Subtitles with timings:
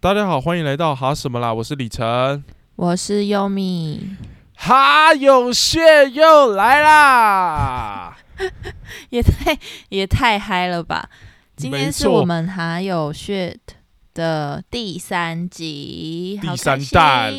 [0.00, 1.52] 大家好，欢迎来到哈什么啦？
[1.52, 2.44] 我是李晨，
[2.76, 4.10] 我是优米，
[4.54, 8.16] 哈有血又来啦！
[9.10, 9.58] 也太
[9.88, 11.10] 也太嗨了吧！
[11.56, 13.58] 今天是我们哈有血
[14.14, 17.34] 的第三集，第三弹。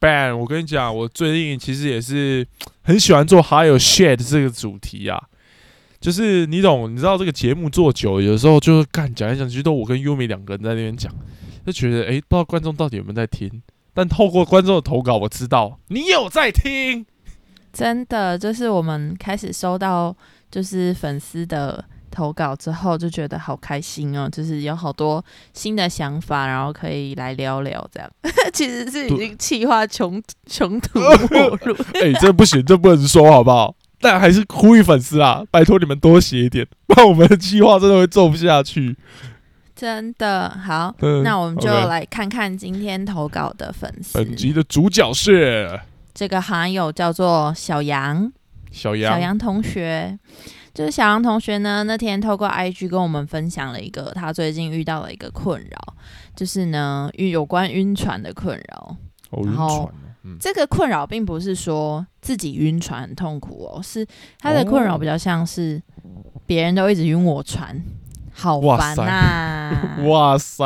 [0.00, 2.44] ban，我跟你讲，我最近其实也是
[2.82, 5.16] 很喜欢做哈有 shit 这个主题啊。
[6.00, 11.14] 就是你懂，你知道这个节目做久，有时候就是干讲来讲去都我跟优米两个人在那边讲。
[11.64, 13.62] 就觉得哎，不知道观众到底有没有在听，
[13.94, 17.06] 但透过观众的投稿，我知道你有在听。
[17.72, 20.14] 真的，就是我们开始收到
[20.50, 25.24] 就是粉丝的投稿之后，就觉得好开心哦，就是有好多
[25.54, 28.10] 新的想法，然后可以来聊聊这样。
[28.52, 31.76] 其实是已经气化穷穷途末路。
[31.94, 33.76] 哎，这不行，这不能说好不好？
[34.00, 38.96] 但还是呼吁粉丝啊，拜托你们多写一点，不然我们的计划真的会做不下去。
[39.80, 44.18] 真的好，那我们就来看看今天投稿的粉丝。
[44.18, 45.80] 本集的主角是
[46.12, 48.30] 这个好友叫做小杨，
[48.70, 50.18] 小杨，小杨同学。
[50.74, 55.94] 就是小杨同学呢，那天透过 IG 跟我们分享了一个他最近遇到的一个困扰，
[56.36, 58.94] 就是呢晕有关晕船的困扰。
[59.30, 59.90] 然后
[60.38, 64.06] 这个困扰并不是说自己晕船很痛苦哦，是
[64.38, 65.80] 他的困扰比较像是
[66.44, 67.82] 别人都一直晕我船。
[68.40, 70.08] 好烦呐！
[70.08, 70.64] 哇塞，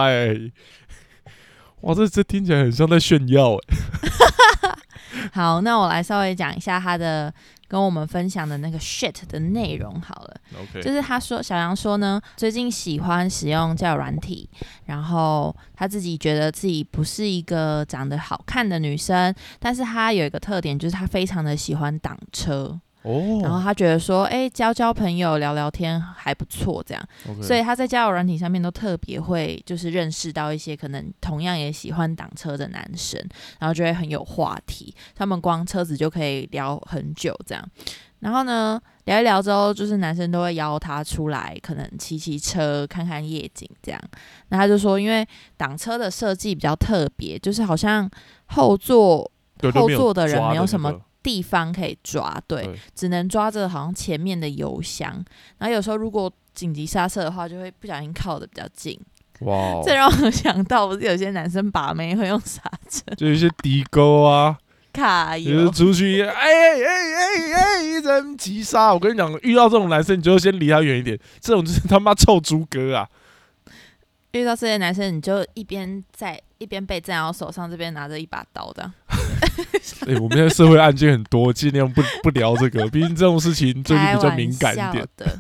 [1.81, 4.78] 哇，这这听起来很像在炫耀哎。
[5.33, 7.33] 好，那我来稍微讲一下他的
[7.66, 10.36] 跟我们分享的那个 shit 的内容好了。
[10.56, 14.48] OK，就是他说小杨说呢，最近喜欢使用交友软体，
[14.84, 22.78] 然后他自己觉得自己不是一个长得好看的女生，但是他有一个特点，就是他非常的喜欢挡车。
[23.05, 27.08] 哦，然后他觉得说，哎，交交朋友、聊聊天还不错，这样，
[27.42, 33.20] 所以他在交友软体上面都特别会，就是认识到一些可能同样也喜欢挡车的男生，
[33.60, 37.62] 然后就会很有话题，他们光车子就可以聊很久这样。
[38.20, 44.00] 然后呢，聊一聊之后，就是男生都会邀他出来，可能骑骑车、看看夜景这样。
[44.48, 45.28] 那他就说，因为
[45.59, 48.10] 挡车的设计比较特别，就是好像
[48.47, 49.31] 后座
[49.75, 50.98] 后座的人没有什么。
[51.25, 55.11] 地方可以抓，对，只能抓着好像前面的油箱，
[55.59, 58.97] 然后有时候如果紧急刹车的话，就会不小心靠的比较近。
[59.41, 64.57] 哇，这让我想到，不是有些男生把妹会用刹车，就一些低沟啊，
[64.93, 68.93] 卡油出去，哎哎哎哎，一人急刹。
[68.93, 73.09] 我跟你讲，遇到这种男生，你就先离他远一点，这种就是他妈臭猪哥啊！
[74.33, 78.93] 遇到这些男生，你就一边在一边被站到手上，这边拿着一把刀的。
[80.06, 85.06] 哎，我们现在社会案件很多，尽量不不聊这个，毕竟这种事情最近比较敏感一点。
[85.17, 85.39] 的，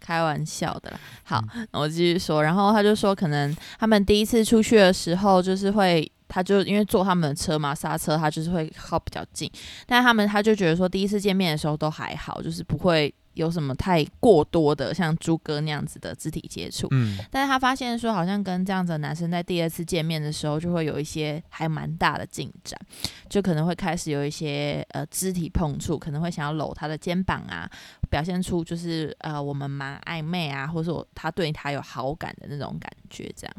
[0.00, 1.00] 开玩笑的啦。
[1.24, 2.42] 好，那我继续说。
[2.42, 9.50] 然后他就说，可能他们第一次出去的时候，就是会，他就因为坐他们的车嘛，刹车他就是会靠比较近。
[9.86, 13.12] 但他们他就觉得说，第一次见面的时候都还好，就是不会。
[13.38, 22.78] 有什么太过多的像朱哥那样子的肢体接触，嗯，但是他发现说好像跟这样子的男生在第二次见面的时候就会有一些还蛮大的进展，
[23.28, 27.70] 就可能会开始有一些呃肢体碰触，可能会想要搂他的肩膀啊，
[28.10, 33.54] 表现出就是呃我们蛮暧昧啊，或者说他对他有好感的那种感觉这样，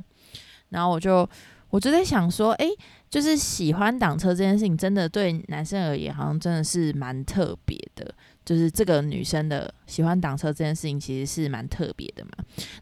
[0.67, 1.27] 然后我就
[1.71, 2.65] 我就在想说，哎，
[3.11, 8.11] 就是喜欢挡车这件事情，真的对男生而言好像真的是蛮特别的。
[8.49, 12.31] 就是这个女生的喜欢挡车这件事情，其实是蛮特别的嘛。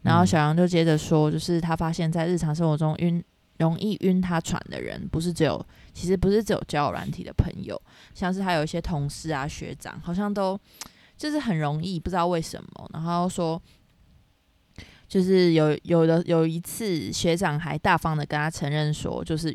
[0.01, 3.21] 然后小杨就接着说，就是他发现，在日常生活中晕
[3.57, 5.61] 容易晕他船的人，不是只有，
[5.93, 7.77] 其实不是只有交友软体的朋友，
[8.13, 10.57] 像是还有一些同事啊、学长，好像都
[11.17, 12.89] 就是很容易，不知道为什么。
[12.93, 13.61] 然后说，
[15.05, 19.53] 就是有有的有一次，学长还大方的跟他承认说，就是。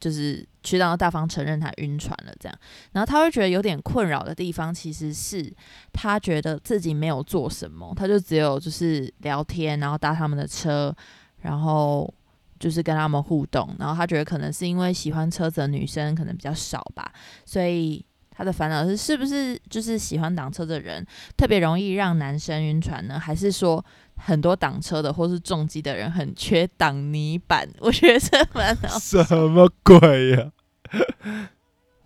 [0.00, 2.58] 就是去让大方承认他晕船了，这样，
[2.92, 5.52] 然后他会觉得有点困扰的地方，其实是
[5.92, 10.94] 他觉得自己没有做什么，他就只有就是聊天，然后搭他们的车，
[11.42, 12.12] 然后
[12.58, 17.12] 就是跟他们互动，然后他觉得可能是因为喜欢车子的女生可能比较少吧，
[17.44, 21.06] 所以他的烦恼是是不是就是喜欢挡车的人
[21.36, 23.18] 特别容易让男生晕船呢？
[23.18, 23.84] 还是说？
[24.18, 28.98] 很多挡车的或是重机的人很缺挡泥板，我觉得这蛮好。
[28.98, 30.52] 什么鬼呀？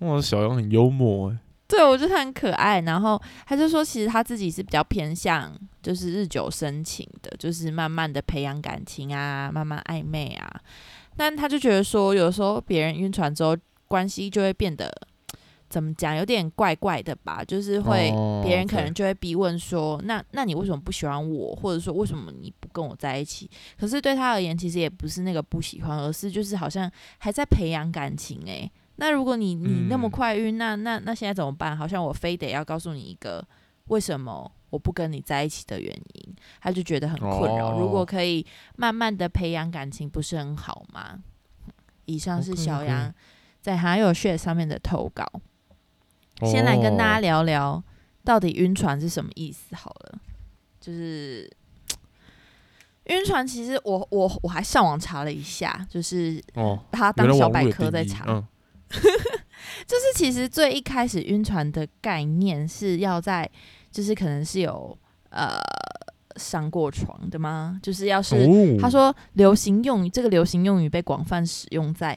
[0.00, 1.38] 哇，小杨很幽默哎。
[1.68, 2.80] 对，我觉得他很可爱。
[2.82, 5.50] 然后他就说，其实他自己是比较偏向
[5.82, 10.60] 就是日久生情的，就是慢慢的培养感情啊，慢慢暧昧啊。
[11.16, 13.56] 但他就觉得说，有时候别人晕船之后，
[13.88, 14.92] 关系就会变得
[15.72, 17.42] 怎么讲，有点怪怪的吧？
[17.42, 23.50] 就是会哦别人可能就会逼问说，那那你为什么不喜欢我，或者说为什么你不跟我在一起？
[23.80, 31.74] 可是对他而言，其实也不是那个不喜欢，而是就是好像还在培养感情诶、那如果你你那么嗯快晕，那那那现在怎么办？
[31.74, 33.42] 好像我非得要告诉你一个
[33.86, 37.78] 为什么我不跟你在一起的原因，他就觉得很困扰。
[37.78, 38.44] 如果哦可以
[38.76, 41.18] 慢慢的培养感情，不是很好吗？
[42.04, 43.12] 以上是小杨
[43.62, 45.24] 在还有血上面的投稿。
[46.46, 47.20] 先来跟大家哦。
[47.20, 47.84] 聊聊
[48.24, 50.18] 到底晕船是什么意思好了，
[50.80, 51.50] 就是
[53.06, 58.46] 晕船，其实我我我还上网查了一下，就是哦，他当小百科在查，嗯，
[58.90, 63.50] 就是其实最一开始晕船的概念是要在，
[63.90, 64.96] 就是可能是有
[65.30, 65.58] 呃
[66.36, 67.80] 上过床的吗？
[67.82, 68.78] 就是要是、哦。
[68.80, 72.16] 他说流行用语，这个流行用语被广泛使用在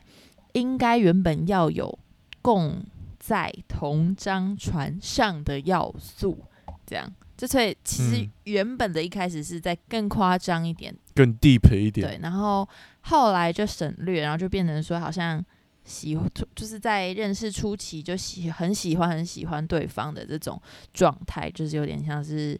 [0.53, 1.97] 应该原本要有
[2.41, 2.85] 共
[3.27, 6.45] 在同张船上的要素，
[6.85, 7.11] 这样。
[7.35, 12.67] 这所以其实嗯原本的一开始是在更夸张一点，更 deep 一点，对，然后
[13.01, 15.43] 后来就省略，然后就变成说好像
[15.83, 20.61] 喜欢，就是在认识初期就喜很喜欢很喜欢对方的这种
[20.93, 22.59] 状态，就是有点像是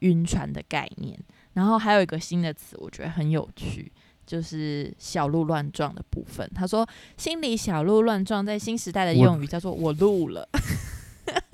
[0.00, 1.16] 晕船的概念。
[1.52, 3.92] 然后还有一个新的词，我觉得很有趣，
[4.28, 6.46] 就是小鹿乱撞的部分。
[6.54, 6.86] 他说，
[7.16, 10.46] 心里小鹿乱撞在新时代的用语叫做“我录了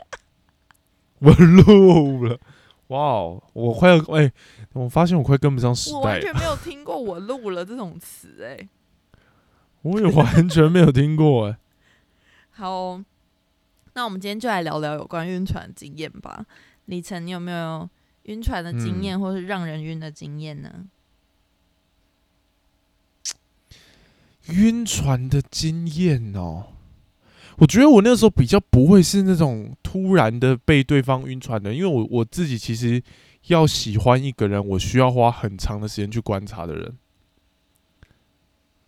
[1.21, 2.37] 我录了，
[2.89, 4.33] 哇哦，我快要哎、
[4.73, 8.69] 我发现我快跟不上”，时我代我，完全没有听过“我录了”这种词，哎。
[9.83, 11.59] 我也完全没有听过哎、
[12.51, 13.05] 好哦、
[13.93, 16.45] 那我们今天就来聊聊有关晕船的经验吧。
[16.87, 17.89] 李晨，你有没有
[18.25, 20.71] 晕船的经验，或是让人晕的经验呢？
[24.49, 26.67] 晕船的经验哦，
[27.59, 33.03] 我觉得我那时候比较不会是那种突然的被对方晕船的，因为我我自己其实
[33.47, 36.97] 要喜欢一个人，我需要花很长的时间去观察的人。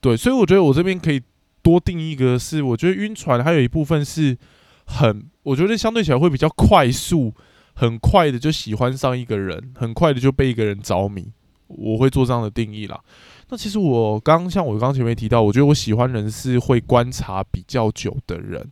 [0.01, 1.23] 对，所以我觉得我这边可以
[1.63, 4.37] 多定义一个是，我觉得晕船还有一部分是
[4.85, 7.35] 很，我觉得相对起来会比较快速，
[7.75, 11.33] 很快的就喜欢上一个人，很快的就被一个人着迷，
[11.67, 13.01] 我会做这样的定义啦。
[13.49, 18.71] 那其实我刚像我刚前面提到，我觉得我喜欢人是会观察比较久的人，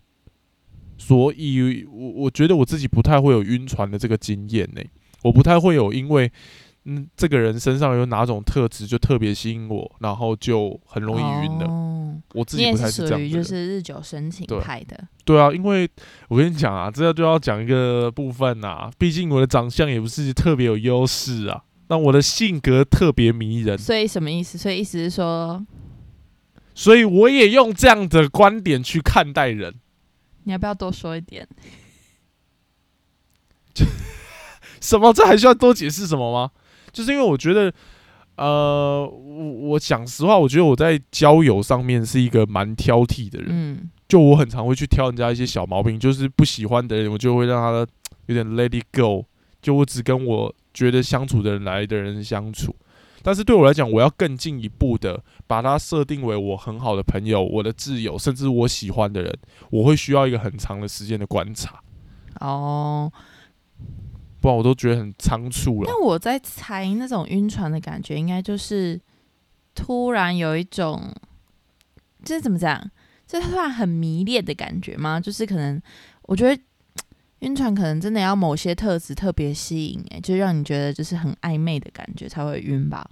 [0.99, 4.82] 所以我我觉得我自己不太会有晕船的这个经验呢、
[5.23, 6.31] 我不太会有因为
[6.85, 11.67] 嗯这个人身上有哪种特质就特别吸引我，然后就很容易晕的。
[11.67, 13.43] 哦，我自己不太是这样就。
[13.43, 15.08] 是日久生情派的。
[15.25, 15.88] 对啊，因为
[16.29, 21.62] 我跟你讲啊，这就要讲一个部分啊，毕竟我的长相也不是特别有优势啊，
[21.94, 24.58] 那我的性格特别迷人，所以什么意思？
[24.58, 25.64] 所以意思是说，
[26.75, 29.76] 所以我也用这样的观点去看待人。
[30.43, 31.46] 你要不要多说一点？
[34.81, 35.12] 什么？
[35.12, 36.50] 这还需要多解释什么吗？
[36.93, 37.73] 就是因为我觉得，
[38.35, 47.87] 呃，我我讲实话，我觉得我在交友上面是一个蛮挑剔的人，嗯，就我很常会去挑人家一些小毛病，就是不喜欢的人，我就会让他
[48.26, 49.25] 有点 let it go，
[49.62, 52.76] 就我只跟我觉得相处的人来的人相处。
[53.23, 59.35] 但是对我来讲，我要更进一步的把它设定为我很好的朋友、我的挚友，甚至我喜欢的人，
[59.71, 61.81] 我会需要一个很长的时间的观察，
[62.41, 63.11] 哦，
[64.41, 65.88] 不然我都觉得很仓促了。
[65.90, 69.00] 那我在猜，那种晕船的感觉，应该就是
[69.75, 71.11] 突然有一种，
[72.26, 72.78] 就是怎么讲，
[73.26, 75.19] 就是突然很迷恋的感觉吗？
[75.19, 75.81] 就是可能，
[76.25, 76.62] 我觉得
[77.44, 83.08] 晕船可能真的要某些特质特别吸引、欸，就让你觉得就是很暧昧的感觉才会晕吧。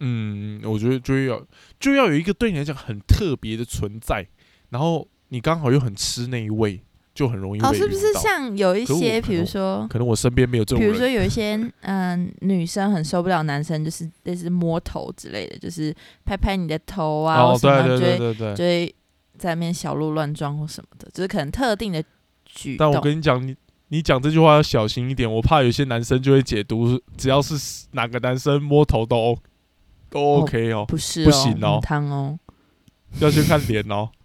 [0.00, 1.44] 嗯，我觉得就要
[1.80, 4.26] 就要有一个对你来讲很特别的存在，
[4.70, 6.80] 然后你刚好又很吃那一位，
[7.14, 15.94] 就很容易哦，被是不是像有一些，比如说，可能我身边没有这种比如说，有一些嗯、女生很受不了男生就是类似摸头之类的，就是
[16.24, 18.54] 拍拍你的头啊，对对对对对。
[18.54, 18.94] 就会
[19.38, 22.02] 在那边小鹿乱撞或什么的，就是可能特定的
[22.44, 23.00] 举但我。
[23.00, 23.56] 跟你讲，你
[23.88, 29.38] 你讲这句话要小心一点，我怕有些男生就会解读，只要是哪个男生摸头都 O
[30.10, 32.38] 都 OK 哦，不是不行哦汤哦。
[33.20, 34.10] 要去看脸哦。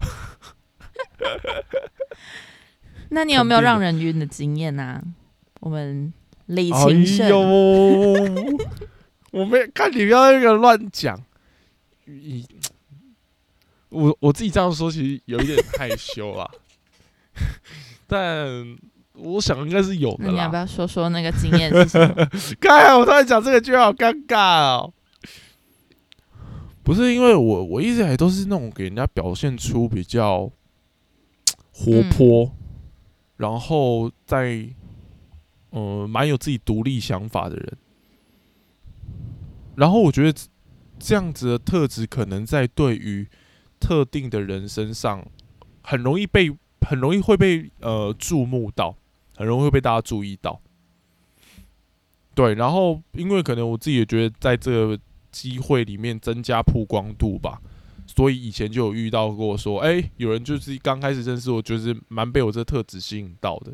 [3.09, 5.01] 那你有没有让人晕的经验啊？
[5.59, 6.11] 我们
[6.47, 7.39] 李哎勤胜，呦，
[9.31, 11.23] 我没看你不要那个乱讲。
[13.93, 16.49] 你我我自己这样说，其实有一点害羞啦，
[18.07, 18.47] 但
[19.13, 20.31] 我想应该是有的啦。
[20.31, 22.27] 你要不要说说那个经验是什么？
[22.59, 24.93] 刚才我突然讲这个，觉得好尴尬哦。
[26.83, 30.51] 不是因为我我一直以来都是那种给人家表现出比较
[31.71, 32.51] 活泼，
[33.37, 34.67] 然后在
[35.69, 37.77] 呃蛮有自己独立想法的人。
[39.75, 40.39] 然后我觉得
[40.99, 43.27] 这样子的特质，可能在对于
[43.83, 45.21] 特定的人身上，
[45.81, 46.49] 很容易被
[46.87, 48.95] 很容易会被呃注目到，
[49.35, 50.61] 很容易会被大家注意到。
[52.33, 54.97] 对，然后因为可能我自己也觉得，在这个
[55.31, 57.61] 机会里面增加曝光度吧，
[58.07, 63.71] 所以以前就有遇到过说，哎，有人就是刚开始认识我，就是蛮被我这特质吸引到的，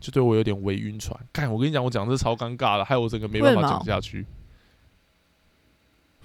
[0.00, 1.18] 就对我有点微晕船。
[1.32, 4.24] 看，我跟你讲，我讲这超尴尬的，害我整个没办法讲下去。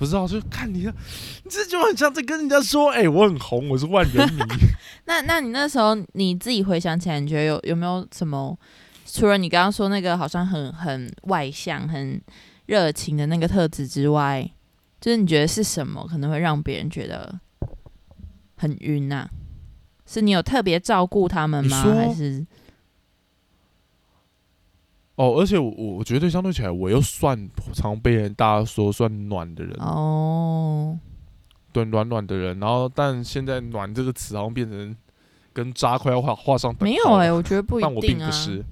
[0.04, 4.42] 不知道，就看你，你这就很像在跟人家说，哎，我很红，我是万人迷。
[5.08, 8.58] 那那你那时候你自己回想起来，你觉得有有没有什么？
[9.06, 12.22] 除了你刚刚说那个好像很很外向、很
[12.66, 14.46] 热情的那个特质之外，
[15.00, 17.40] 就是你觉得是什么可能会让别人觉得
[18.58, 19.30] 很晕呐？
[20.06, 21.82] 是你有特别照顾他们吗？
[21.96, 22.46] 还是？
[25.16, 30.98] 哦，而且我我觉得相对起来，我又算常被人大家说算暖的人哦，
[31.72, 32.60] 对，暖暖的人。
[32.60, 34.96] 然后，但现在“暖”这个词好像变成
[35.54, 37.92] 跟渣快要画画上没有哎，我觉得不一定啊。
[37.92, 38.66] 但我并不是。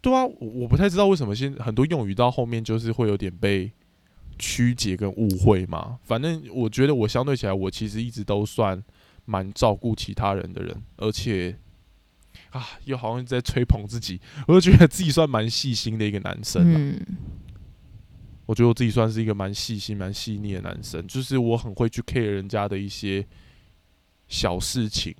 [0.00, 3.70] 对啊，我我不太知道为什么现很多用语到后面就是会有点被
[4.38, 5.98] 曲解跟误会嘛。
[6.04, 8.82] 反正我觉得我相对起来，我其实一直都算
[9.26, 11.54] 蛮照顾其他人的人，而且
[12.50, 16.62] 啊，又好像在吹捧自己，我就觉得自己算蛮细心的一个男生。
[16.66, 17.00] 嗯，
[18.46, 23.26] 我觉得我自己算是一个蛮细心、蛮细腻的男生，就是我很会去 care 人家的一些
[24.28, 25.14] 小事情，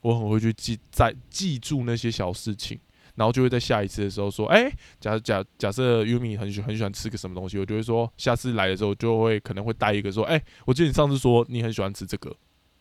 [0.00, 2.78] 我很会去记在记住那些小事情。
[3.14, 12.34] 然后就会在下一次的时候说，哎，假假假设 Yumi 很喜很喜欢吃个什么东西，我就会说，下次来的时候就会可能会带一个说，哎，我记得你上次说你很喜欢吃这个，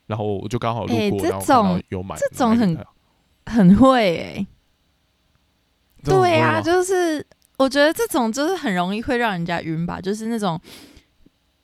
[0.07, 2.77] 然后我就刚好路过，然后有买，这种很
[3.51, 4.47] 很会哎，
[6.03, 7.25] 对啊，就是
[7.57, 10.59] 我觉得这种就是很容易会让人家晕吧，就是那种，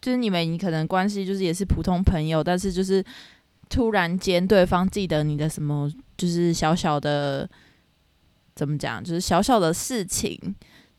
[0.02, 3.04] 就是你们你可能关系就是也是普通朋友，但是就是
[3.70, 7.50] 突然间对方记得你的什么，就是小小的。
[8.58, 9.04] 怎么讲？
[9.04, 10.36] 就是小小的事情，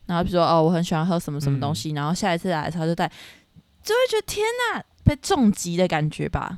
[0.07, 3.11] 然后比如说哦，我很喜欢喝什么什么东西，然后下一次来的时候就带，
[3.83, 6.57] 就会觉得天哪，被重击的感觉吧。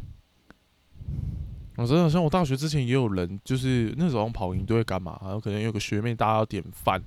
[1.80, 5.18] 我真的像我大学之前也有人，就是那时候跑营队干嘛？
[5.22, 7.02] 然后可能有个学妹大家要点饭，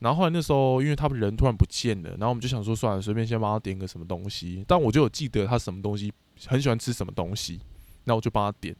[0.00, 4.62] 然后后来那时候因为他们人突然不见了，然后我们就想说算了，随便先帮他点个什么东西。
[4.68, 6.12] 但我就有记得他什么东西
[6.46, 7.60] 很喜欢吃什么东西，
[8.04, 8.76] 那我就帮他点。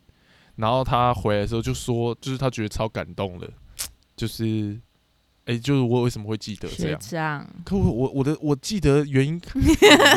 [0.57, 3.51] 然后他回来的时候就说，就是他觉得超感动的。
[4.17, 4.79] 就是，
[5.47, 7.01] 哎，就是我为什么会记得这样？
[7.01, 7.45] 这样。
[7.65, 9.59] 可我我我的我记得原因， 不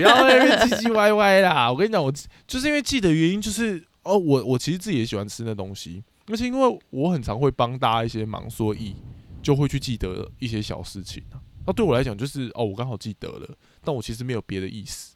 [0.04, 1.72] 要在那边唧唧歪歪啦！
[1.72, 2.14] 我跟你讲，我
[2.46, 8.96] 就是因为记得原因，就是哦，我我其实自己也喜欢吃那东西，而且因为我很常会帮大家一些忙，所以
[9.42, 11.24] 就会去记得一些小事情
[11.66, 13.50] 那对我来讲，就是哦，我刚好记得了，
[13.84, 15.16] 但我其实没有别的意思。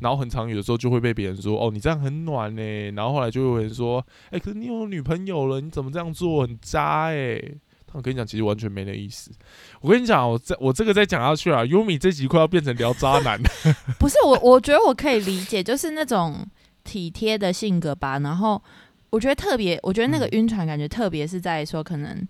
[0.00, 2.62] 然后很长有的时候就会被别人说，哦，你这样很暖呢。
[2.92, 7.42] 然后后来就会有人说，哎，可是你有女朋友了，你怎么这样做，很渣哎。
[7.84, 9.32] 但我跟你讲，其实完全没那意思。
[9.80, 13.40] 我跟你讲，我这我这个再讲下去啊，优米这集快要变成聊渣男。
[13.98, 16.46] 不是我，我觉得我可以理解，就是那种
[16.88, 18.18] 体贴的性格吧。
[18.20, 18.62] 然后
[19.10, 22.26] 我觉得特别，我觉得那个晕船感觉特别是在说，可能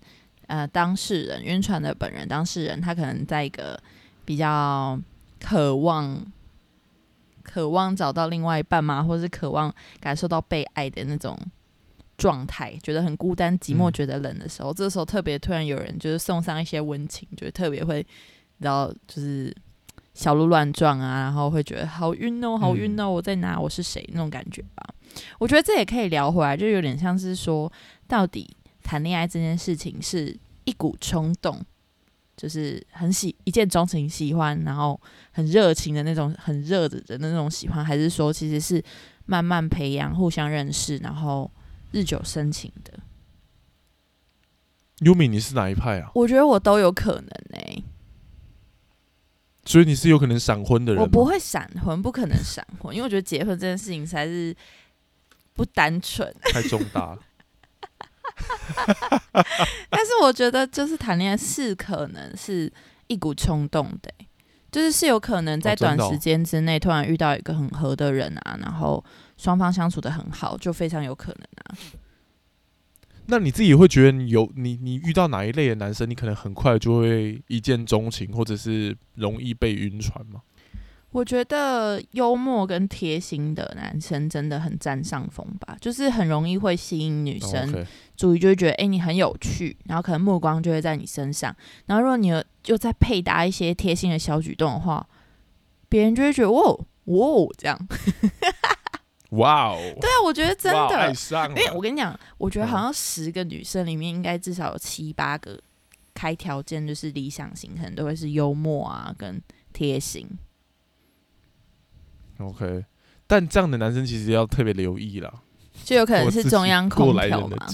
[0.47, 3.81] 呃当事人晕船的本人当事人，他可能在一个
[4.25, 4.99] 比较
[5.39, 6.21] 渴望、
[7.43, 11.39] 渴望找到另外一半嘛，或者是渴望感受到被爱的那种。
[12.19, 18.05] 状态觉得很孤单、寂寞、觉得冷的时候，这时候特别突然有人就是送上一些温情，觉得特别会，
[18.57, 19.55] 然后就是
[20.13, 23.59] 小鹿乱撞啊，然后会觉得好晕哦，好晕哦，我在哪？
[23.59, 24.03] 我是谁？
[24.13, 24.83] 那种感觉吧。
[25.37, 27.71] 我觉得这也可以聊回来，就有点像是说，
[28.07, 31.63] 到底谈恋爱这件事情是一股冲动，
[32.37, 34.99] 就是很喜一见钟情喜欢，然后
[35.31, 38.83] 很热情的那种，很热的的那种喜欢，还是说其实是
[39.25, 41.49] 慢慢培养、互相认识，然后。
[41.91, 42.99] 日久生情的，
[44.99, 46.11] 优米，你是哪一派啊？
[46.13, 47.83] 我觉得我都有可能呢。
[49.69, 50.99] 所以你是有可能闪婚的人？
[50.99, 54.55] 我不会闪婚，不可能闪婚， 因为我觉得结婚这件事情才是
[55.53, 57.19] 不单纯， 太重大了。
[59.91, 62.71] 但是我觉得，就是谈恋爱是可能是
[63.05, 64.11] 一股冲动的，
[64.71, 69.05] 就是是有可能在短时间之内突然遇到一个很合的人啊，然后。
[69.39, 71.71] 双方相处的很好，就非常有可能啊。
[73.29, 80.41] 那你自己会觉得，你有你你遇到哪一类的男生，你可能很快就会一见钟情，或者是容易被晕船吗？
[81.11, 91.55] 我觉得幽默跟贴心的男生真的很占上风吧，就是很容易会吸引女生主意就会觉得，哎、你很有趣，然后可能目光就会在你身上。
[91.87, 95.07] 然后如果你有就再配搭一些贴心的小举动的话，
[95.87, 97.87] 别人就会觉得，哇哇这样。
[99.29, 105.59] 哇哦，对啊，我觉得真的哇爱，上因为，我跟你讲，我觉得嗯好像十个女生里面，应该至少有七八个
[106.13, 110.27] 开条件就是理想型，可能都会是幽默啊跟贴心。
[112.39, 112.85] OK，
[113.27, 115.31] 但这样的男生其实要特别留意啦。
[115.83, 117.67] 就有可能是中央过空调嘛。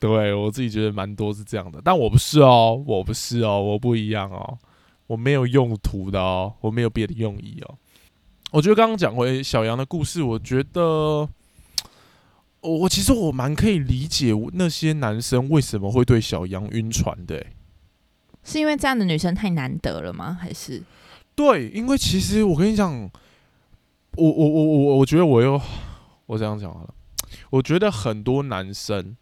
[0.00, 4.56] 对我自己觉得蛮多是这样的，但我不是哦，我不是哦，我不一样哦，
[5.08, 7.74] 我没有用途的哦，我没有别的用意哦。
[8.50, 11.28] 我觉得刚刚讲回小杨的故事，我觉得我
[12.80, 17.52] 我其实我蛮可以理解那些男生为什么会对小杨晕船的、欸。
[18.42, 20.38] 是因为这样的女生太难得了吗？
[20.40, 20.82] 还是
[21.34, 23.10] 对，因为其实我跟你讲，
[24.16, 25.60] 我我我我我觉得我又
[26.24, 26.94] 我这样讲好了，
[27.50, 29.14] 我觉得很多男生，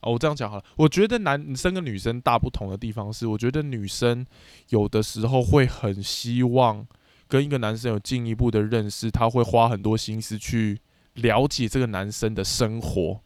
[0.00, 4.26] 哦，我这样讲好了，我觉得男生跟女生大不同的地方是，我觉得女生
[4.70, 6.84] 有的时候会很希望
[7.30, 10.80] 跟一个男生有进一步的认识，他会花很多心思去
[11.14, 13.20] 了解这个男生的生活。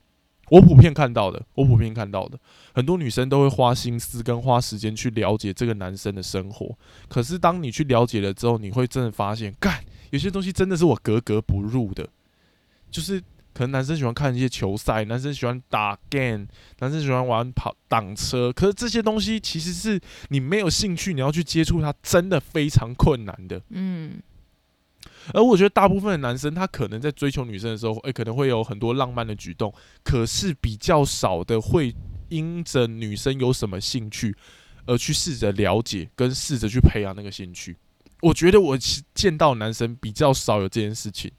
[0.50, 2.38] 我普遍看到的，我普遍看到的，
[2.74, 6.76] 很多女生都会花心思跟花时间去了解这个男生的生活。
[7.08, 12.06] 可是当你去了解了之后，你会真的发现，干有些东西真的是我格格不入的。
[12.90, 13.20] 就是
[13.54, 16.46] 可能男生喜欢看一些球赛，男生喜欢打 game，
[16.80, 23.62] 男生喜欢玩跑挡车，可是这些东西其实是你没有兴趣，你要去接触它，真的非常困难的。
[23.70, 24.20] 嗯
[25.32, 31.94] 而我觉得大部分的男生，他可能在追求女生的时候，诶、可能会有很多浪漫的举动，可是比较少的会
[32.28, 34.36] 因着女生有什么兴趣，
[34.84, 37.74] 而去试着了解跟试着去培养那个兴趣。
[38.20, 41.30] 我觉得我其见到男生比较少有这件事情，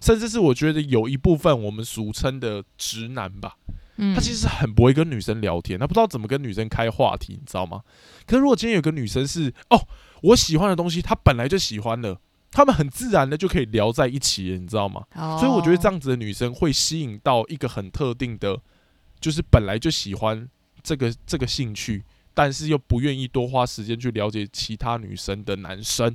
[0.00, 3.56] 甚至是我觉得有一部分我们俗称的直男吧，
[3.96, 7.82] 嗯，他其实很不会跟女生聊天，他不知道怎么跟女生开话题，你知道吗？
[8.26, 9.88] 可是如果今天有个女生是哦，
[10.22, 15.04] 我喜欢的东西，她本来就喜欢了，他们很自然的就可以聊在一起了，你知道吗？
[15.14, 18.60] 哦所以我觉得这样子的女生会吸引到一个很特定的，
[19.20, 20.48] 就是本来就喜欢
[20.82, 26.14] 这个这个兴趣，但是又不愿意多花时间去了解其他女生的男生。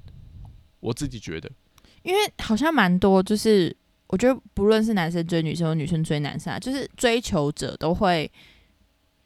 [0.79, 1.49] 我自己觉得，
[2.03, 3.75] 因为好像蛮多，就是
[4.07, 8.31] 我觉得不论是男生追女生或女生追男生啊，就是追求者都会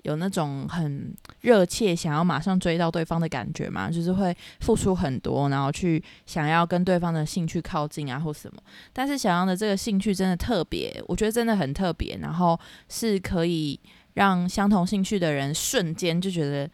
[0.03, 8.61] 有那种很热切想要马上追到对方的感觉嘛，就是会付出很多，然后去想要跟对方的兴趣靠近啊或什么。
[8.93, 13.77] 但是小杨的这个兴趣真的特别，我觉得真的很特别，然后是可以
[14.13, 16.69] 让相同兴趣的人瞬间就觉得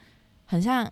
[0.46, 0.88] 很像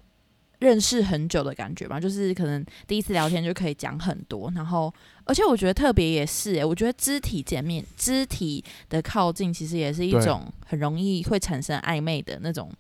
[0.62, 4.94] 认识很久的感觉嘛，就是可能第一次聊天就可以讲很多，然后
[5.24, 12.72] 而且我觉得特别也是、欸，我觉得肢体见面、肢体的靠近其实也是一种很容易会产生暧昧的那种。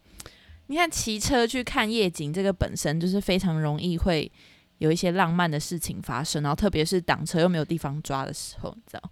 [0.67, 4.32] 你看骑车去看夜景，这个本身就是非常容易会
[4.78, 9.12] 有一些浪漫的事情发生，然后特别是挡车又没有地方抓的时候，你知道？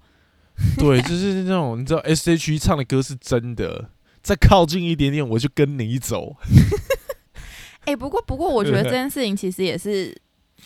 [0.77, 3.89] 对， 就是那种你知道 S H E 唱的歌是真的，
[4.21, 6.35] 再靠近一点点我就跟你走。
[7.89, 10.15] 哎、不过不过，我觉得这件事情其实也是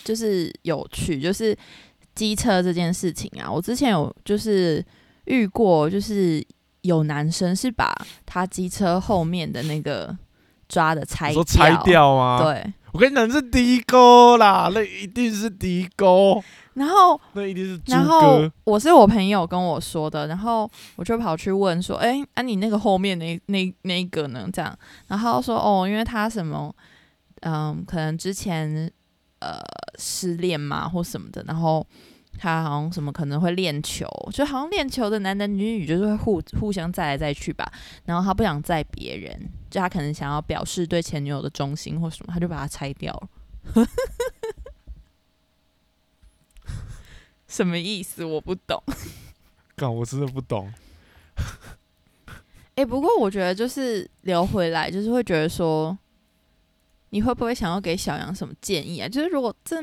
[0.04, 1.58] 就是有趣，就是
[2.16, 3.50] 机车这件事情啊。
[3.50, 4.84] 我之前有就是
[5.26, 6.46] 遇过，就是
[6.82, 10.16] 有男生是把他机车后面的那个
[10.68, 18.52] 抓的拆掉拆掉吗？，对，我跟你讲，是低沟啦，那一定是低沟，然后那一定是猪然后哥。
[18.66, 24.48] 我是我朋友跟我说的，然后我就跑去问说，哎、啊你那个后面那那那一个呢？
[24.52, 26.74] 这样，然后说哦，因为他什么，
[27.46, 28.92] 嗯，可能之前
[29.40, 29.60] 呃
[29.98, 31.86] 失恋嘛或什么的，然后
[32.38, 37.72] 他好像什么可能会练球，就好像练球的男男女女就是会互互相载来载去吧，
[38.06, 43.30] 然后他不想载别人，就他可能想要表示对前女友的忠心或什么，他就把它拆掉了。
[47.48, 48.26] 什么意思？
[48.26, 48.82] 我不懂。
[49.76, 50.74] 干，我真的不懂。
[52.76, 55.96] 哎、不过我觉得就是聊回来，就是会觉得说，
[57.14, 59.08] 你会不会想要给小杨什么建议啊？
[59.08, 59.80] 就是如果这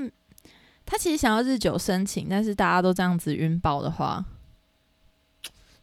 [0.85, 4.25] 他其实想要日久生情，但是大家都这样子晕爆的话，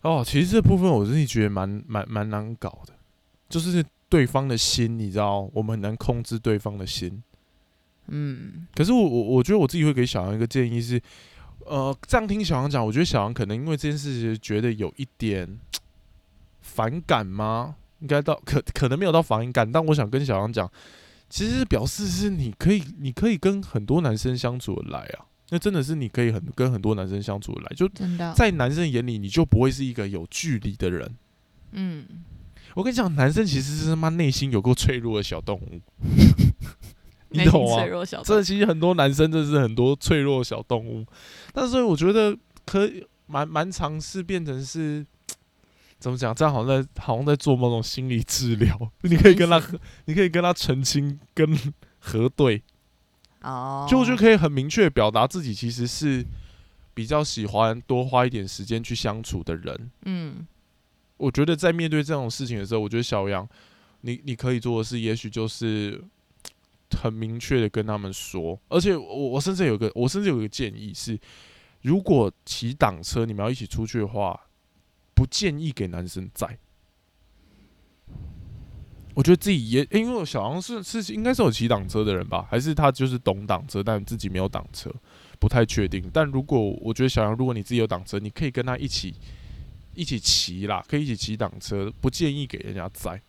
[0.02, 2.94] 哦，其实这部分我自己觉得蛮蛮蛮难搞的，
[3.48, 7.24] 就是对方的心，你知道，我们很难控制对方的心。
[8.08, 11.02] 嗯，可是我我我觉得我自己会给小杨一个建议是，
[11.66, 15.58] 呃，这样听小杨讲，我觉得小杨可能因为这件事情觉得有一点
[16.60, 17.78] 反感吗？
[18.02, 20.70] 应该到可可能没有到反感，但我想跟小杨讲，
[21.30, 27.90] 其实表示是你可以你可以跟很多男生相处的来啊，那真的是你可以很跟很多男生相处的来，就
[28.36, 31.16] 在男生眼里你就不会是一个有距离的人。
[31.72, 32.06] 嗯。
[32.76, 35.82] 我跟你讲，男生其实是他妈内心有够脆弱的小动物，
[37.30, 37.84] 你懂吗？
[38.24, 41.04] 这其实很多男生真的是很多脆弱的小动物，
[41.54, 45.04] 但是我觉得可以蛮蛮尝试变成是
[46.00, 46.34] 怎么讲？
[46.34, 49.62] 这样好像在好像在做某种心理治疗， 你可以跟他，
[50.06, 51.58] 你可以跟他澄清跟
[52.00, 52.62] 核对，
[53.42, 56.24] 哦，就我觉得可以很明确表达自己其实是
[56.94, 59.92] 比较喜欢多花一点时间去相处的人。
[60.06, 60.48] 嗯
[61.18, 63.48] 我觉得在面对这种事情的时候，我觉得小杨，
[64.02, 66.00] 你你可以做的事，也许就是
[67.02, 68.60] 很明确的跟他们说。
[68.68, 71.20] 而且我我甚至有个我甚至有一个建议是，
[71.82, 74.40] 如果骑挡车你们要一起出去的话，
[75.18, 76.60] 不建议给男生载。
[79.16, 84.94] 我觉得自己也，因为我小杨是是应该是有骑挡车的人吧，还是他就是懂挡车，但自己没有挡车，
[85.40, 86.08] 不太确定。
[86.14, 89.16] 但如果我觉得小杨，如果你自己有挡车，你可以跟他一起
[89.96, 93.20] 一起骑啦，可以一起骑挡车，不建议给人家载。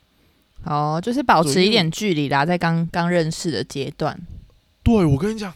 [0.65, 4.21] 哦，就是保持一点距离啦，在刚刚认识的阶段。
[4.83, 5.55] 对我跟你讲，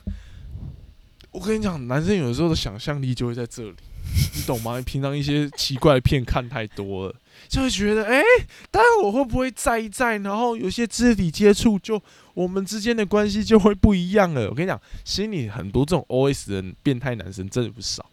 [1.30, 3.76] 我跟你讲，男生有的时候的想象力就会在这里，
[4.34, 4.78] 你懂吗？
[4.78, 7.14] 你平常一些奇怪的片看太多了，
[7.48, 8.22] 就会觉得，哎、
[8.70, 12.00] 待会我会不会在一载，然后有些肢体接触，就
[12.34, 14.48] 我们之间的关系就会不一样了。
[14.48, 18.04] 我跟你讲，心里很多这种 OS 的变态男生真的不少。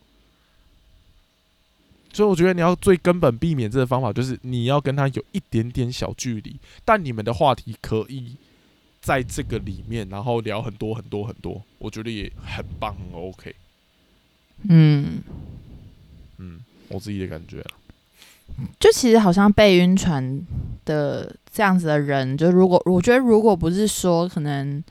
[2.12, 8.36] 所以我觉得你要最根本避免这个方法，就是你要跟他有一点点小距离，但你们的话题可以
[9.00, 13.56] 在这个里面，然后聊很多很多很多，我觉得也很棒，很 OK。
[14.64, 15.22] 嗯，
[16.90, 17.72] 我自己的感觉啊。
[18.80, 20.42] 就其实好像被晕船
[20.84, 24.84] 的这样子的人，就如果我觉得如果不是说可能，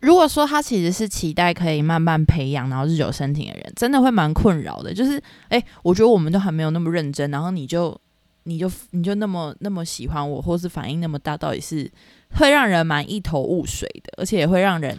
[0.00, 4.92] 如果说他其实是期待可以慢慢培养，然后日久生情的人，真的会蛮困扰的。
[4.92, 7.98] 就是哎、我觉得我们都还没有那么认真，然后你就
[8.44, 11.90] 你就你就那么那么喜欢我，或是反应那么大，到底是
[12.36, 14.96] 会让人蛮一头雾水的，而且也会让人。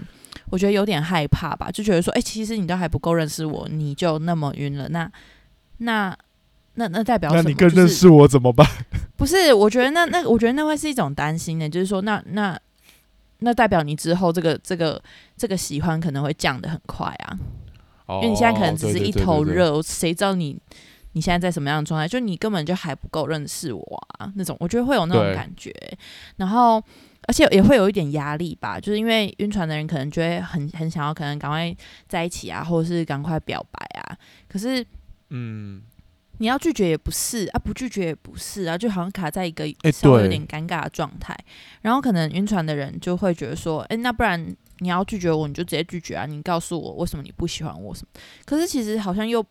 [0.49, 5.09] 我觉得有点害怕吧，就觉得说，哎、其实你都还不够认识我，你就那么晕了，那
[5.81, 6.15] 那
[6.75, 7.43] 那那代表什么？
[7.43, 8.67] 那你更认识我怎么办？
[9.17, 12.59] 不是，我觉得那那我觉得那会是一种担心的，就是说那那
[13.39, 15.01] 那代表你之后这个这个
[15.35, 17.37] 这个喜欢可能会降得很快啊，
[18.07, 19.81] 因为你现在可能只是一头热。
[19.81, 20.57] 谁知道你
[21.13, 22.07] 你现在在什么样的状态？
[22.07, 25.73] 就你根本就还不够认识我啊，那种我觉得会有那种感觉，
[26.37, 26.83] 然后。
[27.27, 31.73] 而且也会有一点压力吧，就是因为晕船的人可能就会很很想要，可能赶快
[32.07, 34.17] 在一起啊，或者是赶快表白啊。
[34.49, 34.83] 可是
[35.31, 35.81] 嗯，
[36.37, 41.37] 你要拒绝也不是啊，不拒绝也不是啊，就好像卡在一个哎稍微有点尴尬的状态。
[41.81, 48.21] 然后可能晕船的人就会觉得说，哎、那不然你要拒绝我，你就直接拒绝啊，你告诉我为什么你不喜欢我什么。
[48.45, 49.45] 可是其实好像又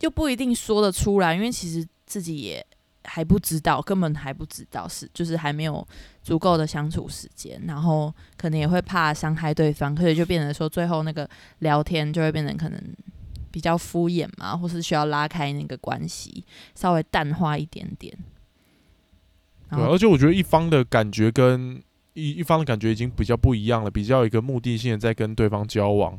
[0.00, 2.64] 又不一定说得出来，因为其实自己也
[3.04, 5.86] 还不知道，根本还不知道是就是还没有
[6.22, 11.28] 足够的相处时间，然后可能也会怕伤害对方，所以就变成说最后那个
[11.60, 12.80] 聊天就会变成可能
[13.54, 18.12] 比较敷衍嘛，或是需要拉开那个关系，稍微淡化一点点。
[19.68, 21.80] 然对，而且我觉得一方的感觉跟
[22.14, 26.18] 一一方的感觉已经比较不一样了，比较有一个目的性的在跟对方交往，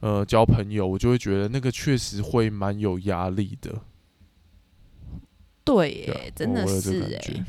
[0.00, 3.82] 呃，交朋友，我就会觉得那个确实会蛮有压力的。
[5.64, 7.44] 对真的是哎、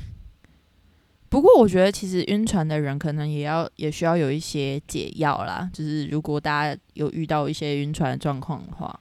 [1.29, 8.99] 不过我觉得其实晕船的人可能也要也需要有一些解药啦，就是如果大家有遇到一些晕船的状况的话，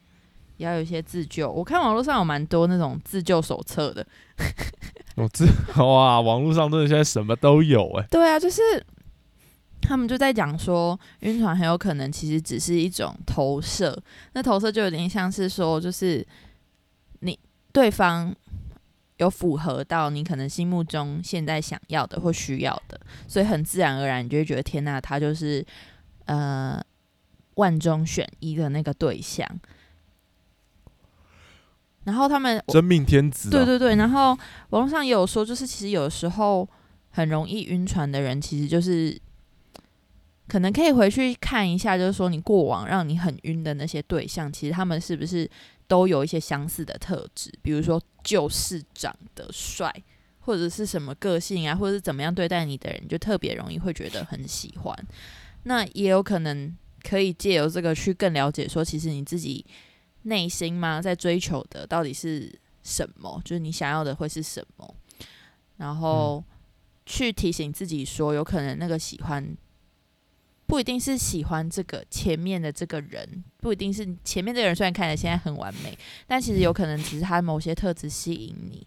[0.57, 1.51] 也要有一些自救。
[1.51, 4.07] 我看网络上有蛮多那种自救手册的，
[5.17, 5.45] 我知
[5.81, 8.63] 哇，网络上真的现在什么都有哎、对啊，就是
[9.81, 13.97] 他们就在讲说，晕船很有可能其实只是一种投射。
[14.33, 16.27] 那投射就有点像是说，就是
[17.21, 17.39] 你
[17.73, 18.35] 对方
[19.19, 25.65] 有符合到你可能心目中现在想要的或需要的，所以很自然而然你就会觉得天呐，他就是
[26.25, 26.83] 呃
[27.55, 29.49] 万中选一的那个对象。
[32.07, 33.51] 然后他们真命天子、啊。
[33.51, 34.29] 对对对，然后
[34.71, 36.67] 网络上也有说，就是其实有时候
[37.11, 39.21] 很容易晕船的人，其实就是
[40.49, 45.51] 可能可以回去看一下，就是说你过往让你很晕的那些对象，其实他们是不是
[45.89, 49.93] 都有一些相似的特质，比如说就是长得帅，
[50.39, 54.97] 或者是什么个性啊，或者是怎么样对待你的人，就特别容易会觉得很喜欢。
[55.65, 59.67] 那也有可能可以借由这个去更了解，说其实你自己
[60.27, 64.95] 内心吗，在追求的到底是什么，就是你想要的会是什么，
[65.79, 66.43] 然后
[67.05, 69.57] 去提醒自己说，有可能那个喜欢
[70.67, 78.87] 不一定是喜欢这个前面的这个人，不一定是前面这个人虽然看起来现在很完美，但其实有可能只是他某些特质吸引你，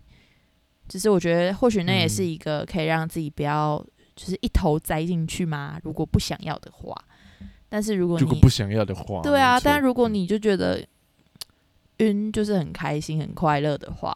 [0.88, 2.28] 就是我觉得或许那也是嗯。
[2.28, 3.84] 一个可以让自己不要
[4.15, 6.93] 就是一头栽进去嘛，如果不想要的话。
[7.71, 10.84] 但是如果你如果不想要的话，对啊，但如果你就觉得
[12.00, 14.14] 晕就是很开心、很快乐的话，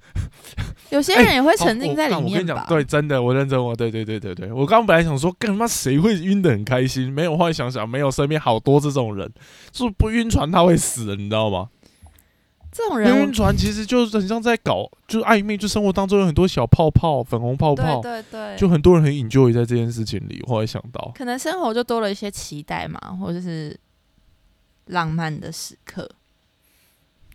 [0.90, 2.66] 有些人也会沉浸在里面吧干我跟你讲，。
[2.66, 7.12] 对，真的，我认真，我对对对对对，我刚刚本来想说，干他妈谁会晕的很开心？
[7.12, 9.30] 没有，后来想想，没有，身边好多这种人，
[9.70, 11.68] 就是不晕船他会死的，你知道吗？
[12.72, 20.44] 这种人晕船其实就是很像在搞，就是暧昧，就生活当中有很多小泡泡、粉红泡泡，对对对，就很多人很 enjoy 在这件事情里。
[20.46, 23.78] 后来想到，可能生活就多了一些期待嘛，或者是
[24.86, 26.06] 浪漫的时刻。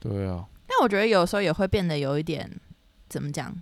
[0.02, 2.50] 对啊，但我觉得有时候也会变得有一点
[3.08, 3.56] 怎么讲，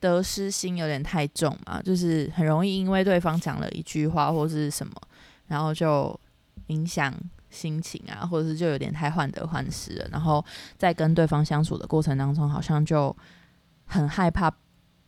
[0.00, 4.92] 得失心有点太重嘛，就是很容易因为对方讲了一句话或是什么，
[5.48, 6.18] 然后就
[6.68, 7.14] 影响
[7.50, 10.42] 心情啊，或者是就有点太患得患失了，然后
[10.78, 13.14] 在跟对方相处的过程当中，好像就
[13.84, 14.50] 很害怕，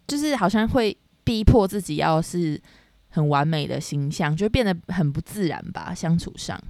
[0.06, 2.60] 就是好像会逼迫自己要是
[3.08, 6.60] 很完美的形象，就变得很不自然吧，相处上。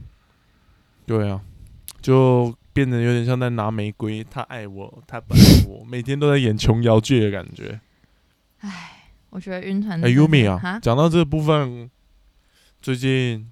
[1.04, 1.40] 对啊，
[2.00, 7.80] 就变得有点像在拿玫瑰，他爱我，他不爱我，每天都在演琼瑶剧的感觉。
[9.30, 11.90] 我觉得晕船哎、真的 y u m i 啊，讲到这个部分，
[12.80, 13.50] 最近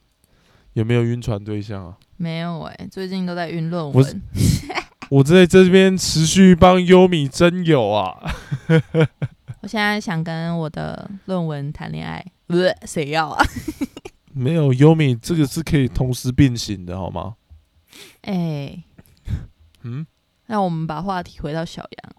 [0.74, 1.96] 有没有晕船对象啊？
[2.16, 4.22] 没有哎、最近都在晕论文。
[5.09, 8.16] 我在这边持续帮优米真友啊。
[9.62, 13.44] 我现在想跟我的论文谈恋爱，不 是谁要啊？
[14.33, 17.35] 没有优米，这个是可以同时并行的，好吗？
[18.22, 18.83] 哎、
[19.82, 20.06] 嗯，
[20.46, 22.12] 那我们把话题回到小杨。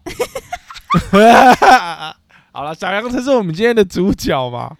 [2.52, 4.76] 好了，小杨才是我们今天的主角嘛。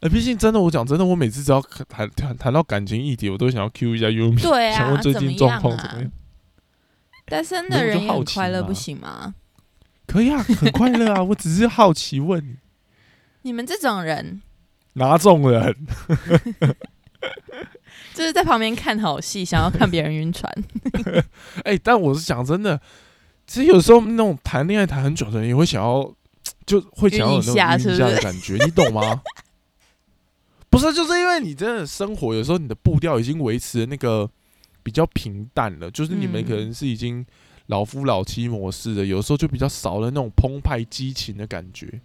[0.00, 6.10] 哎、毕竟真的，我讲真的，我每次只要谈谈谈到感情议题，我都想要 Q 一下优米，对啊， 想问最近状况怎么样？？
[7.26, 9.34] 单身的人也很就好快乐，不行吗？
[10.06, 12.56] 可以啊，很快乐啊， 我只是好奇问你，
[13.42, 14.42] 你们这种人
[14.94, 15.86] 哪种人？
[18.14, 20.52] 就是在旁边看好戏，想要看别人晕船。
[21.64, 22.80] 哎、但我是讲真的，
[23.46, 26.12] 其实有时候那种谈恋爱谈很久的人，也会想要，
[26.66, 29.22] 就会想要有那种晕一下晕一下是不是的感觉，你懂吗？
[30.70, 34.28] 不是，就是因为你真的生活有时候你的步调已经维持的那个
[34.82, 37.24] 比较平淡了，就是你们嗯可能是已经
[37.66, 42.00] 老夫老妻模式的，有时候就比较少了那种澎湃激情的感觉。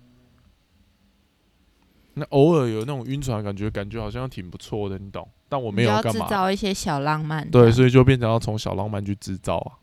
[2.20, 5.28] 那偶尔有那种晕船的感觉，感觉好像挺不错的，你懂？
[5.48, 7.48] 但我没有你要制嘛，造一些小浪漫。
[7.52, 9.78] 对，所以就变成要从小浪漫去制造啊。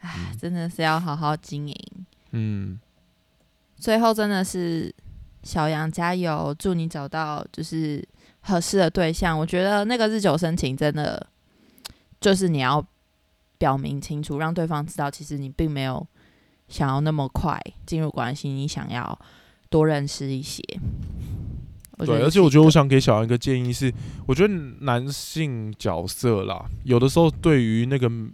[0.00, 2.06] 唉，真的是要好好经营。
[2.32, 2.80] 嗯，
[3.76, 4.92] 最后真的是
[5.44, 8.06] 小杨加油，祝你找到就是
[8.40, 9.38] 合适的对象。
[9.38, 11.24] 我觉得那个日久生情真的
[12.20, 12.84] 就是你要
[13.58, 16.04] 表明清楚，让对方知道其实你并没有
[16.68, 19.18] 想要那么快进入关系，你想要
[19.70, 20.62] 多认识一些。
[21.98, 23.92] 对，而且我觉得我想给小杨一个建议是，
[24.26, 28.32] 我觉得男性角色啦，有的时候对于那个嗯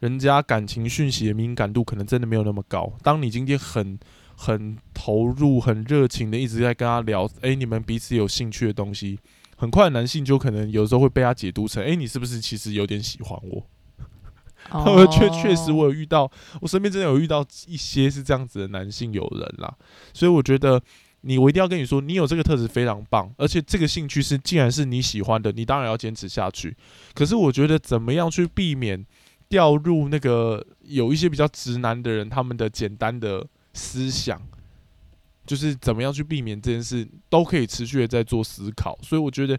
[0.00, 2.92] 人家感情讯息的敏感度可能真的没有那么高。
[3.02, 3.98] 当你今天很
[4.36, 9.18] 很投入、很热情的一直在跟他聊，哎、你们彼此有兴趣的东西，
[9.56, 13.66] 很快男性就可能有时候会被他解读成，哎、你是不是其实有点喜欢我？
[14.72, 19.72] 我确确实我有遇到，我身边真的有遇到一些是这样子的男性友人啦，
[20.12, 20.82] 所以我觉得
[21.20, 26.76] 你我一定要跟你说，你有这个特质非常棒，而且这个兴趣是既然是你喜欢的，你当然要坚持下去。
[27.14, 29.04] 可是我觉得怎么样去避免
[29.48, 34.40] 掉入那个有一些比较直男的人他们的简单的思想，
[35.46, 38.98] 就是怎么样去避免这件事，都可以持续的在做思考。
[39.02, 39.58] 所以我觉得。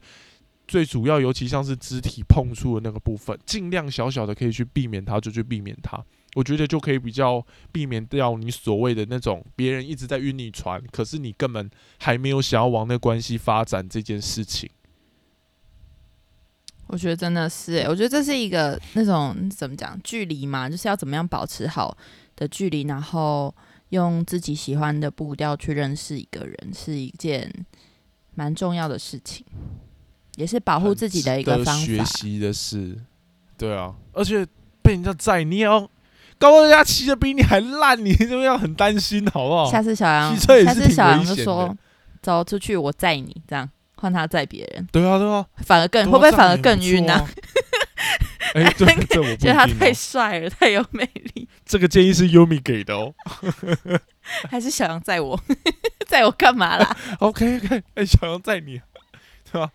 [0.67, 6.03] 最主要，尤其像是肢体碰触的那个部分，尽量小小的可以去避免它，就去避免它。
[6.35, 14.69] 我觉得就可以比较避免掉你所谓的那种别人一直在晕你船，可是你根本还没有想要往那关系发展这件事情。
[16.87, 21.97] 我觉得真的是、欸，我觉得这是一个那种怎么讲距离嘛，就是要怎么样保持好
[22.35, 23.53] 的距离，然后
[23.89, 27.51] 用自己喜欢的步调去认识一个人，是一件
[28.35, 29.45] 蛮重要的事情，
[30.35, 31.85] 也是保护自己的一个方法。
[31.85, 32.95] 学习的事，
[33.57, 34.45] 对啊，而且
[34.81, 35.79] 被人家载，你也要
[36.37, 39.71] 高高人家骑的比你还烂，你这要很担心，好不好？
[39.71, 41.75] 下次小杨，骑车也是下次小杨就说
[42.21, 47.29] 走出去，我载你，这样换他载别人，对啊，对啊，反而更啊会不会反而更晕呢、啊？
[48.53, 49.93] 哎、对， 这我觉得他太。
[49.93, 53.13] 帅了，太有魅力，这个建议是 Yumi 给的哦。
[54.49, 55.39] 还是小杨载我，
[56.07, 58.79] 载我干嘛啦？OK OK，哎、小杨载你，
[59.51, 59.71] 对吧？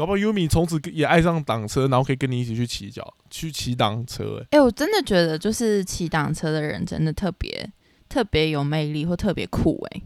[0.00, 4.46] 搞不好 Umi 从此也爱上挡车，然后可以跟你一起去骑脚去骑挡车、欸。
[4.56, 7.70] 哎、我真的觉得就是骑挡车的人真的特别
[8.08, 10.02] 特别有魅力或特别酷哎、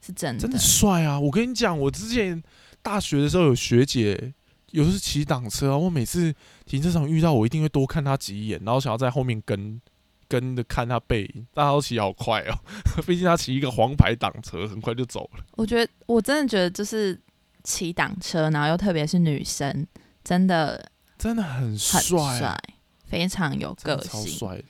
[0.00, 0.40] 是真的。
[0.40, 1.20] 真的帅啊！
[1.20, 2.42] 我跟你讲，我之前
[2.82, 4.32] 大学的时候有学姐，
[4.70, 9.78] 有时候骑挡车啊，我每次停车场遇到我，一定会多看她几眼，然后想要在后面跟
[10.26, 11.46] 跟着看她背影。
[11.52, 12.56] 大家都骑好快哦，
[13.06, 15.44] 毕竟她骑一个黄牌挡车，很快就走了。
[15.52, 17.20] 我觉得我真的觉得就是
[17.64, 19.86] 骑挡车，然后又特别是女生，
[20.22, 22.56] 真的真的很很帅、
[23.06, 24.62] 非常有个性，超帅。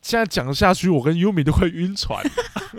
[0.00, 2.22] 现在讲下去，我跟 Yumi 都快晕船。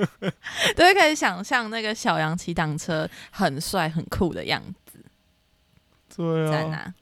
[0.75, 4.99] 都会可以想象那个小杨骑挡车很帅很酷的样子，
[6.15, 6.93] 对啊？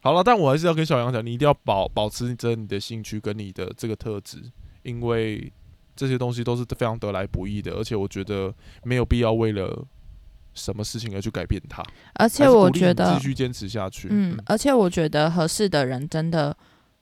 [0.00, 4.42] 好了，但我还是要跟小杨讲，你一定要保保持着你的兴趣跟你的这个特质，
[4.82, 5.52] 因为
[5.94, 9.86] 这些东西都是非常得来不易的，而且我觉得没有必要为了
[10.60, 11.82] 什么事情而去改变它。
[12.14, 14.08] 而且我觉得继，续坚持下去。
[14.10, 16.56] 嗯，而且我觉得合适的人真的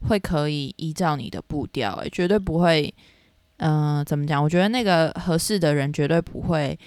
[0.09, 2.95] 会可以依照你的步调，哎，绝对不会，
[3.57, 4.43] 嗯、怎么讲？
[4.43, 6.79] 我觉得那个合适的人绝对不会，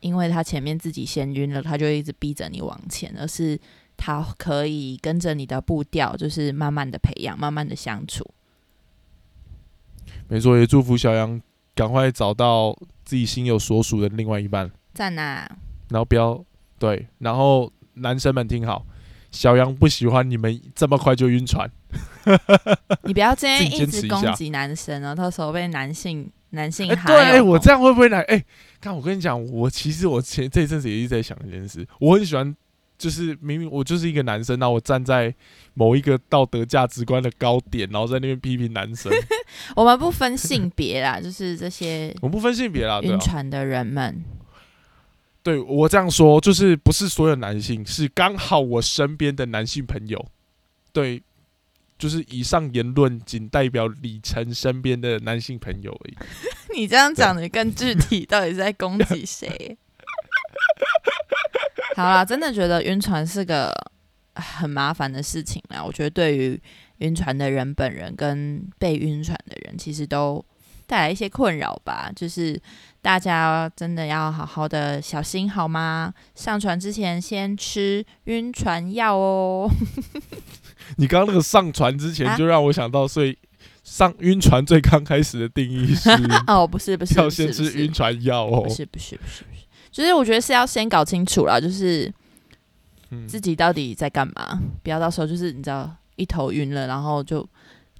[0.00, 3.60] 因为他前面自己先晕了，他就一直逼着你往前，而是
[3.96, 8.26] 他可以跟着你的步调，就是慢慢的培养，慢慢的相处。
[10.28, 11.40] 没错，也祝福小杨
[11.74, 15.48] 赶快找到自己心有所属的另外一半，在哪？
[15.90, 16.44] 然后不要
[16.78, 18.84] 对，然后男生们听好，
[19.30, 21.70] 小杨不喜欢你们这么快就晕船。
[23.04, 28.20] 你不要这样一直攻击男生哦，到时候被男性男性哎、哈对，我这样会不会来？
[28.22, 28.44] 哎、
[28.80, 32.54] 看我跟你讲，我其实我前这一阵子也一直在想一件事，我很喜欢，
[32.98, 35.32] 就是明明我就是一个男生，那我站在
[35.74, 39.12] 某一个道德价值观的高点，然后在那边批评男生，
[39.76, 44.24] 我们不分性别啦，就是这些我们不分性别啦，晕船的人们。
[45.46, 50.26] 对我这样说，就是不是所有男性，是刚好我身边的男性朋友，
[50.92, 51.22] 对，
[51.96, 56.16] 就是以上言论仅代表李晨身边的男性朋友而已。
[56.76, 59.78] 你这样讲的更具体，到底是在攻击谁？
[61.94, 63.72] 好啦，真的觉得晕船是个
[64.34, 65.80] 很麻烦的事情啦。
[65.80, 66.60] 我觉得对于
[66.98, 70.44] 晕船的人本人跟被晕船的人，其实都
[70.86, 72.10] 带来一些困扰吧。
[72.14, 72.60] 就是
[73.02, 76.12] 大家真的要好好的小心好吗？
[76.34, 79.70] 上船之前先吃晕船药哦。
[80.98, 83.36] 你刚刚那个上船之前啊就让我想到，所以
[83.82, 86.10] 上晕船最刚开始的定义是
[86.46, 88.68] 哦，不是不是，要先吃晕船药哦不。
[88.68, 92.12] 是不是不是不是，就是我觉得是要先搞清楚了，就是
[93.10, 97.46] 嗯自己到底在干嘛，不要到时候就是你知道一头晕了，然后就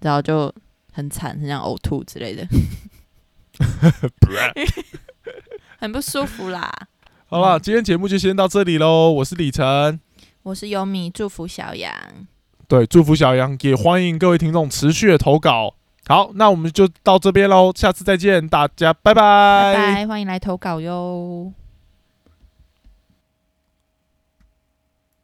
[0.00, 0.52] 然后就
[0.96, 2.48] 很惨，很想呕吐之类的，
[5.78, 6.72] 很不舒服啦。
[7.28, 9.12] 好了，今天节目就先到这里喽。
[9.12, 10.00] 我是李晨，
[10.42, 11.92] 我是优米，祝福小杨，
[12.66, 15.74] 对，祝福小杨，也欢迎各位听众持续的投稿。
[16.06, 21.52] 好，那我们就到这边喽，下次再见，大家拜拜拜，欢迎来投稿哟。